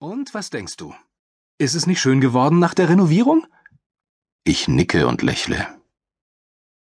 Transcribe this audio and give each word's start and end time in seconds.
Und 0.00 0.32
was 0.32 0.50
denkst 0.50 0.76
du? 0.76 0.94
Ist 1.58 1.74
es 1.74 1.88
nicht 1.88 2.00
schön 2.00 2.20
geworden 2.20 2.60
nach 2.60 2.74
der 2.74 2.88
Renovierung? 2.88 3.46
Ich 4.44 4.68
nicke 4.68 5.08
und 5.08 5.22
lächle. 5.22 5.66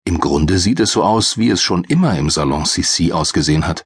Im 0.03 0.19
Grunde 0.19 0.59
sieht 0.59 0.81
es 0.81 0.91
so 0.91 1.03
aus, 1.03 1.37
wie 1.37 1.49
es 1.49 1.61
schon 1.61 1.85
immer 1.85 2.17
im 2.17 2.29
Salon 2.29 2.65
Sissi 2.65 3.13
ausgesehen 3.13 3.65
hat. 3.65 3.85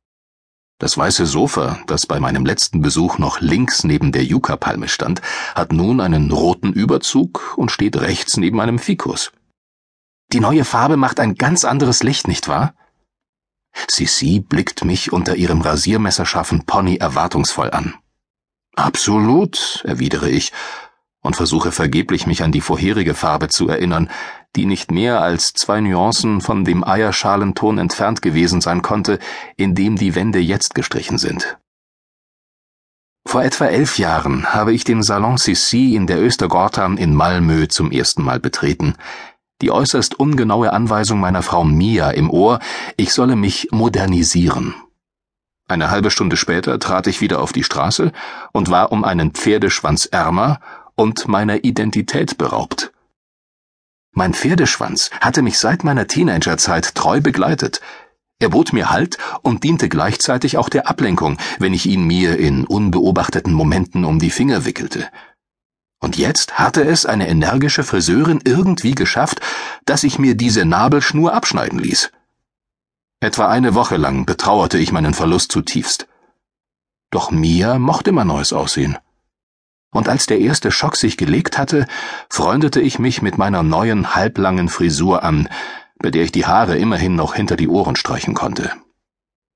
Das 0.80 0.98
weiße 0.98 1.28
Sofa, 1.28 1.80
das 1.86 2.08
bei 2.08 2.20
meinem 2.20 2.44
letzten 2.44 2.82
Besuch 2.82 3.20
noch 3.20 3.40
links 3.40 3.84
neben 3.84 4.12
der 4.12 4.24
Yucca-Palme 4.24 4.88
stand, 4.88 5.22
hat 5.54 5.72
nun 5.72 6.02
einen 6.02 6.32
roten 6.32 6.74
Überzug 6.74 7.56
und 7.56 7.70
steht 7.70 7.98
rechts 7.98 8.38
neben 8.38 8.60
einem 8.60 8.80
Fikus. 8.80 9.32
Die 10.32 10.40
neue 10.40 10.66
Farbe 10.66 10.98
macht 10.98 11.20
ein 11.20 11.36
ganz 11.36 11.66
anderes 11.66 12.02
Licht, 12.02 12.28
nicht 12.28 12.48
wahr? 12.48 12.74
Sissi 13.88 14.40
blickt 14.40 14.84
mich 14.84 15.14
unter 15.14 15.36
ihrem 15.36 15.62
rasiermesserscharfen 15.62 16.66
Pony 16.66 16.98
erwartungsvoll 16.98 17.70
an. 17.70 17.94
Absolut, 18.76 19.84
erwidere 19.86 20.30
ich 20.30 20.52
und 21.22 21.36
versuche 21.36 21.72
vergeblich 21.72 22.28
mich 22.28 22.44
an 22.44 22.52
die 22.52 22.62
vorherige 22.62 23.14
Farbe 23.14 23.48
zu 23.48 23.70
erinnern, 23.70 24.10
die 24.56 24.66
nicht 24.66 24.92
mehr 24.92 25.22
als 25.22 25.54
zwei 25.54 25.80
Nuancen 25.80 26.42
von 26.42 26.66
dem 26.66 26.84
Eierschalenton 26.84 27.78
entfernt 27.78 28.22
gewesen 28.22 28.62
sein 28.62 28.82
konnte, 28.82 29.20
in 29.56 29.74
dem 29.74 29.96
die 29.96 30.16
Wände 30.16 30.40
jetzt 30.40 30.76
gestrichen 30.76 31.18
sind. 31.18 31.58
Vor 33.26 33.44
etwa 33.44 33.66
elf 33.66 33.98
Jahren 33.98 34.54
habe 34.54 34.74
ich 34.74 34.84
den 34.84 35.02
Salon 35.02 35.38
Sissi 35.38 35.96
in 35.96 36.08
der 36.08 36.22
Östergatan 36.22 36.98
in 36.98 37.16
Malmö 37.16 37.68
zum 37.68 37.92
ersten 37.92 38.22
Mal 38.22 38.40
betreten, 38.40 38.96
die 39.62 39.72
äußerst 39.72 40.20
ungenaue 40.20 40.74
Anweisung 40.74 41.20
meiner 41.20 41.42
Frau 41.42 41.64
Mia 41.64 42.12
im 42.12 42.30
Ohr, 42.30 42.60
ich 42.98 43.14
solle 43.14 43.38
mich 43.38 43.70
modernisieren. 43.72 44.76
Eine 45.74 45.90
halbe 45.90 46.12
Stunde 46.12 46.38
später 46.38 46.78
trat 46.78 47.08
ich 47.08 47.20
wieder 47.20 47.42
auf 47.42 47.52
die 47.52 47.64
Straße 47.64 48.12
und 48.52 48.70
war 48.70 48.92
um 48.92 49.04
einen 49.04 49.32
Pferdeschwanz 49.32 50.06
ärmer 50.06 50.60
und 50.94 51.28
meiner 51.28 51.64
Identität 51.64 52.38
beraubt. 52.38 52.94
Mein 54.12 54.36
Pferdeschwanz 54.36 55.10
hatte 55.20 55.42
mich 55.42 55.58
seit 55.58 55.84
meiner 55.84 56.06
Teenagerzeit 56.06 56.94
treu 56.94 57.22
begleitet. 57.22 57.82
Er 58.38 58.50
bot 58.50 58.72
mir 58.72 58.92
Halt 58.92 59.18
und 59.42 59.64
diente 59.64 59.90
gleichzeitig 59.90 60.60
auch 60.60 60.70
der 60.70 60.88
Ablenkung, 60.88 61.40
wenn 61.58 61.74
ich 61.74 61.88
ihn 61.88 62.06
mir 62.06 62.38
in 62.38 62.68
unbeobachteten 62.68 63.52
Momenten 63.52 64.06
um 64.06 64.20
die 64.20 64.30
Finger 64.30 64.66
wickelte. 64.66 65.10
Und 66.00 66.20
jetzt 66.20 66.60
hatte 66.60 66.84
es 66.84 67.08
eine 67.08 67.28
energische 67.28 67.82
Friseurin 67.82 68.42
irgendwie 68.46 68.94
geschafft, 68.94 69.42
dass 69.86 70.04
ich 70.04 70.20
mir 70.20 70.36
diese 70.36 70.66
Nabelschnur 70.66 71.34
abschneiden 71.34 71.80
ließ. 71.80 72.12
Etwa 73.24 73.48
eine 73.48 73.74
Woche 73.74 73.96
lang 73.96 74.26
betrauerte 74.26 74.78
ich 74.78 74.92
meinen 74.92 75.14
Verlust 75.14 75.50
zutiefst. 75.50 76.10
Doch 77.10 77.32
Mia 77.32 77.80
mochte 77.80 78.12
mein 78.12 78.28
neues 78.28 78.52
Aussehen. 78.52 78.98
Und 79.94 80.10
als 80.10 80.26
der 80.26 80.40
erste 80.40 80.72
Schock 80.72 80.98
sich 80.98 81.16
gelegt 81.16 81.58
hatte, 81.58 81.88
freundete 82.30 82.82
ich 82.82 83.00
mich 83.00 83.22
mit 83.22 83.38
meiner 83.38 83.64
neuen 83.64 84.14
halblangen 84.14 84.68
Frisur 84.68 85.24
an, 85.24 85.48
bei 86.00 86.12
der 86.12 86.24
ich 86.24 86.34
die 86.34 86.46
Haare 86.46 86.78
immerhin 86.78 87.16
noch 87.16 87.34
hinter 87.34 87.56
die 87.56 87.70
Ohren 87.70 87.96
streichen 87.96 88.34
konnte. 88.34 88.74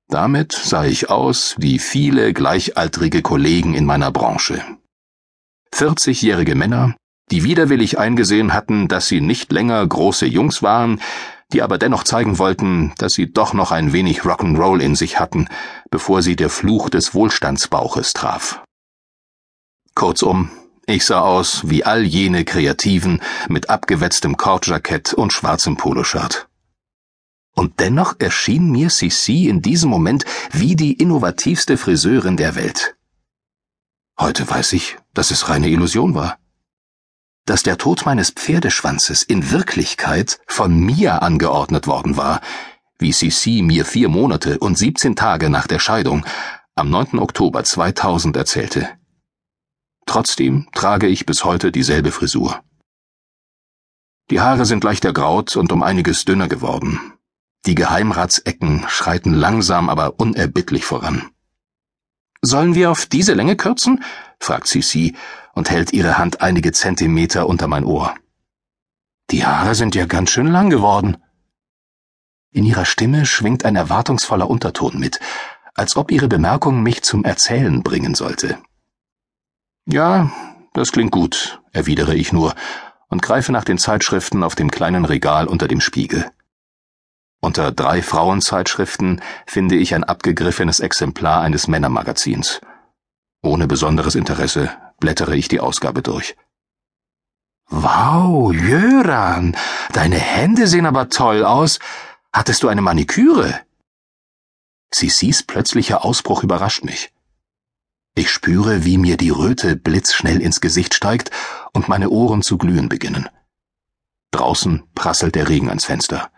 Damit 0.08 0.52
sah 0.52 0.86
ich 0.86 1.10
aus 1.10 1.54
wie 1.58 1.78
viele 1.78 2.32
gleichaltrige 2.32 3.20
Kollegen 3.20 3.74
in 3.74 3.84
meiner 3.84 4.10
Branche. 4.10 4.62
40-jährige 5.74 6.54
Männer, 6.54 6.96
die 7.30 7.44
widerwillig 7.44 7.98
eingesehen 7.98 8.54
hatten, 8.54 8.88
dass 8.88 9.08
sie 9.08 9.20
nicht 9.20 9.52
länger 9.52 9.86
große 9.86 10.24
Jungs 10.24 10.62
waren, 10.62 11.02
die 11.52 11.62
aber 11.62 11.78
dennoch 11.78 12.04
zeigen 12.04 12.38
wollten, 12.38 12.92
dass 12.98 13.14
sie 13.14 13.32
doch 13.32 13.54
noch 13.54 13.72
ein 13.72 13.92
wenig 13.92 14.20
Rock'n'Roll 14.20 14.80
in 14.80 14.94
sich 14.94 15.18
hatten, 15.18 15.48
bevor 15.90 16.22
sie 16.22 16.36
der 16.36 16.50
Fluch 16.50 16.90
des 16.90 17.14
Wohlstandsbauches 17.14 18.12
traf. 18.12 18.62
Kurzum, 19.94 20.50
ich 20.86 21.04
sah 21.04 21.20
aus 21.20 21.68
wie 21.68 21.84
all 21.84 22.02
jene 22.02 22.44
Kreativen 22.44 23.22
mit 23.48 23.70
abgewetztem 23.70 24.36
Kordjackett 24.36 25.14
und 25.14 25.32
schwarzem 25.32 25.76
Poloshirt. 25.76 26.48
Und 27.54 27.80
dennoch 27.80 28.14
erschien 28.18 28.70
mir 28.70 28.88
Sissi 28.90 29.48
in 29.48 29.62
diesem 29.62 29.90
Moment 29.90 30.24
wie 30.52 30.76
die 30.76 30.92
innovativste 30.92 31.76
Friseurin 31.76 32.36
der 32.36 32.54
Welt. 32.54 32.96
Heute 34.18 34.48
weiß 34.48 34.74
ich, 34.74 34.98
dass 35.14 35.30
es 35.30 35.48
reine 35.48 35.68
Illusion 35.68 36.14
war 36.14 36.38
dass 37.48 37.62
der 37.62 37.78
Tod 37.78 38.04
meines 38.04 38.30
Pferdeschwanzes 38.30 39.22
in 39.22 39.50
Wirklichkeit 39.50 40.38
von 40.46 40.78
mir 40.78 41.22
angeordnet 41.22 41.86
worden 41.86 42.18
war, 42.18 42.42
wie 42.98 43.12
Sissi 43.12 43.62
mir 43.62 43.86
vier 43.86 44.10
Monate 44.10 44.58
und 44.58 44.76
17 44.76 45.16
Tage 45.16 45.48
nach 45.48 45.66
der 45.66 45.78
Scheidung 45.78 46.26
am 46.74 46.90
9. 46.90 47.18
Oktober 47.18 47.64
2000 47.64 48.36
erzählte. 48.36 48.90
Trotzdem 50.04 50.68
trage 50.74 51.06
ich 51.06 51.24
bis 51.24 51.44
heute 51.44 51.72
dieselbe 51.72 52.12
Frisur. 52.12 52.60
Die 54.30 54.40
Haare 54.40 54.66
sind 54.66 54.84
leicht 54.84 55.06
ergraut 55.06 55.56
und 55.56 55.72
um 55.72 55.82
einiges 55.82 56.26
dünner 56.26 56.48
geworden. 56.48 57.14
Die 57.64 57.74
Geheimratsecken 57.74 58.84
schreiten 58.88 59.32
langsam, 59.32 59.88
aber 59.88 60.20
unerbittlich 60.20 60.84
voran. 60.84 61.30
Sollen 62.42 62.74
wir 62.74 62.90
auf 62.90 63.06
diese 63.06 63.32
Länge 63.32 63.56
kürzen? 63.56 64.04
fragt 64.38 64.68
Sissi 64.68 65.16
und 65.58 65.70
hält 65.70 65.92
ihre 65.92 66.18
Hand 66.18 66.40
einige 66.40 66.70
Zentimeter 66.70 67.48
unter 67.48 67.66
mein 67.66 67.84
Ohr. 67.84 68.14
Die 69.32 69.44
Haare 69.44 69.74
sind 69.74 69.96
ja 69.96 70.06
ganz 70.06 70.30
schön 70.30 70.46
lang 70.46 70.70
geworden. 70.70 71.16
In 72.52 72.64
ihrer 72.64 72.84
Stimme 72.84 73.26
schwingt 73.26 73.64
ein 73.64 73.74
erwartungsvoller 73.74 74.48
Unterton 74.48 75.00
mit, 75.00 75.18
als 75.74 75.96
ob 75.96 76.12
ihre 76.12 76.28
Bemerkung 76.28 76.84
mich 76.84 77.02
zum 77.02 77.24
Erzählen 77.24 77.82
bringen 77.82 78.14
sollte. 78.14 78.58
Ja, 79.84 80.30
das 80.74 80.92
klingt 80.92 81.10
gut, 81.10 81.60
erwidere 81.72 82.14
ich 82.14 82.32
nur 82.32 82.54
und 83.08 83.20
greife 83.20 83.50
nach 83.50 83.64
den 83.64 83.78
Zeitschriften 83.78 84.44
auf 84.44 84.54
dem 84.54 84.70
kleinen 84.70 85.04
Regal 85.04 85.48
unter 85.48 85.66
dem 85.66 85.80
Spiegel. 85.80 86.30
Unter 87.40 87.72
drei 87.72 88.00
Frauenzeitschriften 88.00 89.22
finde 89.44 89.74
ich 89.74 89.96
ein 89.96 90.04
abgegriffenes 90.04 90.78
Exemplar 90.78 91.40
eines 91.40 91.66
Männermagazins. 91.66 92.60
Ohne 93.42 93.66
besonderes 93.66 94.14
Interesse 94.14 94.70
blättere 94.98 95.36
ich 95.36 95.48
die 95.48 95.60
Ausgabe 95.60 96.02
durch. 96.02 96.36
Wow, 97.70 98.52
Jöran, 98.52 99.56
deine 99.92 100.18
Hände 100.18 100.66
sehen 100.66 100.86
aber 100.86 101.08
toll 101.10 101.44
aus. 101.44 101.78
Hattest 102.32 102.62
du 102.62 102.68
eine 102.68 102.82
Maniküre? 102.82 103.60
Sissis 104.92 105.42
plötzlicher 105.42 106.04
Ausbruch 106.04 106.42
überrascht 106.42 106.84
mich. 106.84 107.12
Ich 108.14 108.30
spüre, 108.30 108.84
wie 108.84 108.98
mir 108.98 109.16
die 109.16 109.30
Röte 109.30 109.76
blitzschnell 109.76 110.40
ins 110.40 110.60
Gesicht 110.60 110.94
steigt 110.94 111.30
und 111.72 111.88
meine 111.88 112.10
Ohren 112.10 112.42
zu 112.42 112.58
glühen 112.58 112.88
beginnen. 112.88 113.28
Draußen 114.30 114.82
prasselt 114.94 115.34
der 115.34 115.48
Regen 115.48 115.68
ans 115.68 115.84
Fenster. 115.84 116.30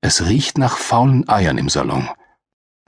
Es 0.00 0.26
riecht 0.26 0.58
nach 0.58 0.76
faulen 0.76 1.28
Eiern 1.28 1.58
im 1.58 1.68
Salon. 1.68 2.08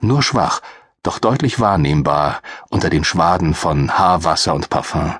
Nur 0.01 0.23
schwach, 0.23 0.61
doch 1.07 1.19
deutlich 1.19 1.61
wahrnehmbar 1.61 2.41
unter 2.69 2.91
den 2.91 3.05
Schwaden 3.05 3.55
von 3.55 3.97
Haarwasser 3.97 4.55
und 4.55 4.71
Parfum. 4.71 5.15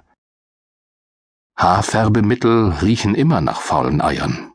Haarfärbemittel 1.57 2.75
riechen 2.83 3.15
immer 3.15 3.41
nach 3.41 3.61
faulen 3.61 4.01
Eiern. 4.01 4.53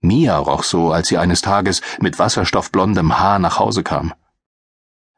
Mia 0.00 0.38
roch 0.38 0.62
so, 0.62 0.92
als 0.92 1.08
sie 1.08 1.18
eines 1.18 1.40
Tages 1.40 1.80
mit 1.98 2.18
wasserstoffblondem 2.18 3.18
Haar 3.18 3.38
nach 3.38 3.58
Hause 3.58 3.82
kam. 3.82 4.14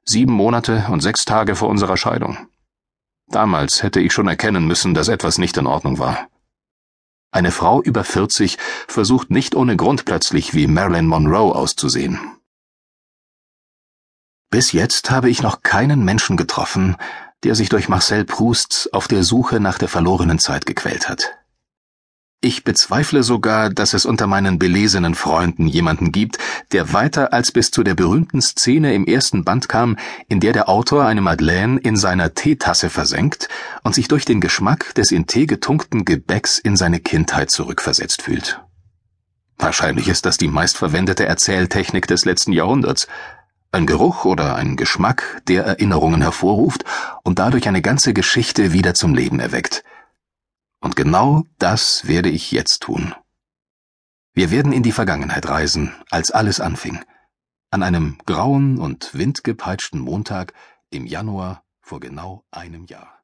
Sieben 0.05 0.33
Monate 0.33 0.87
und 0.91 1.01
sechs 1.01 1.25
Tage 1.25 1.55
vor 1.55 1.69
unserer 1.69 1.97
Scheidung. 1.97 2.49
Damals 3.27 3.83
hätte 3.83 4.01
ich 4.01 4.13
schon 4.13 4.27
erkennen 4.27 4.67
müssen, 4.67 4.95
dass 4.95 5.09
etwas 5.09 5.39
nicht 5.39 5.57
in 5.57 5.67
Ordnung 5.67 5.99
war. 5.99 6.29
Eine 7.31 7.53
Frau 7.53 7.83
über 7.83 8.03
40 8.03 8.59
versucht 8.89 9.31
nicht 9.31 9.55
ohne 9.55 9.77
Grund 9.77 10.05
plötzlich 10.05 10.55
wie 10.55 10.67
Marilyn 10.67 11.07
Monroe 11.07 11.55
auszusehen. 11.55 12.40
Bis 14.51 14.73
jetzt 14.73 15.13
habe 15.13 15.31
ich 15.31 15.43
noch 15.43 15.63
keinen 15.63 16.05
Menschen 16.05 16.37
getroffen, 16.37 16.97
der 17.45 17.55
sich 17.55 17.69
durch 17.69 17.89
Marcel 17.89 18.25
Proust 18.25 18.91
auf 18.93 19.07
der 19.07 19.23
Suche 19.23 19.61
nach 19.61 19.79
der 19.79 19.89
verlorenen 19.89 20.41
Zeit 20.41 20.67
gequält 20.67 21.09
hat. 21.09 21.37
Ich 22.43 22.65
bezweifle 22.65 23.23
sogar, 23.23 23.71
dass 23.71 23.95
es 23.95 24.07
unter 24.07 24.27
meinen 24.27 24.59
belesenen 24.59 25.15
Freunden 25.15 25.69
jemanden 25.69 26.11
gibt, 26.11 26.39
der 26.73 26.93
weiter 26.93 27.33
als 27.33 27.53
bis 27.53 27.71
zu 27.71 27.85
der 27.85 27.95
berühmten 27.95 28.41
Szene 28.41 28.95
im 28.95 29.07
ersten 29.07 29.45
Band 29.45 29.69
kam, 29.69 29.97
in 30.27 30.41
der 30.41 30.53
der 30.53 30.69
Autor 30.69 31.05
eine 31.05 31.21
Madeleine 31.21 31.79
in 31.79 31.97
seiner 31.97 32.35
Teetasse 32.35 32.91
versenkt 32.91 33.49
und 33.85 33.95
sich 33.95 34.09
durch 34.09 34.25
den 34.25 34.41
Geschmack 34.41 34.95
des 34.95 35.13
in 35.13 35.27
Tee 35.27 35.47
getunkten 35.47 36.05
Gebäcks 36.05 36.59
in 36.59 36.77
seine 36.77 36.99
Kindheit 36.99 37.51
zurückversetzt 37.51 38.23
fühlt. 38.23 38.61
Wahrscheinlich 39.59 40.09
ist 40.09 40.25
das 40.25 40.39
die 40.39 40.49
meistverwendete 40.49 41.27
Erzähltechnik 41.27 42.07
des 42.07 42.25
letzten 42.25 42.53
Jahrhunderts, 42.53 43.07
ein 43.73 43.87
Geruch 43.87 44.25
oder 44.25 44.57
ein 44.57 44.77
Geschmack, 44.77 45.43
der 45.47 45.65
Erinnerungen 45.65 46.23
hervorruft 46.23 46.85
und 47.23 47.39
dadurch 47.39 47.69
eine 47.69 47.83
ganze 47.83 48.13
Geschichte 48.13 48.73
wieder 48.73 48.95
zum 48.95 49.15
Leben 49.15 49.41
erweckt. 49.41 49.85
Und 50.81 50.97
genau 50.97 51.45
das 51.59 52.09
werde 52.09 52.31
ich 52.31 52.51
jetzt 52.51 52.81
tun. 52.81 53.15
Wir 54.33 54.51
werden 54.51 54.73
in 54.73 54.83
die 54.83 54.93
Vergangenheit 54.93 55.49
reisen, 55.49 55.95
als 56.11 56.31
alles 56.31 56.61
anfing. 56.61 57.05
An 57.71 57.83
einem 57.83 58.19
grauen 58.27 58.79
und 58.79 59.15
windgepeitschten 59.15 60.01
Montag 60.01 60.53
im 60.91 61.07
Januar 61.07 61.63
vor 61.81 62.01
genau 62.01 62.45
einem 62.51 62.87
Jahr. 62.87 63.20